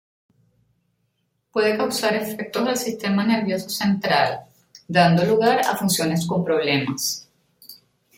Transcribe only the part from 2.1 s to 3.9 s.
efectos al sistema nervioso